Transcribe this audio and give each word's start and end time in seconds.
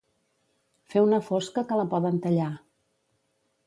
Fer 0.93 1.03
una 1.09 1.21
fosca 1.29 1.65
que 1.71 1.81
la 1.83 1.87
poden 1.95 2.21
tallar. 2.27 2.53